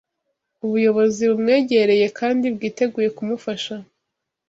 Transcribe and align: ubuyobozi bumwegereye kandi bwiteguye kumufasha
ubuyobozi 0.65 1.21
bumwegereye 1.29 2.05
kandi 2.19 2.45
bwiteguye 2.55 3.09
kumufasha 3.17 3.75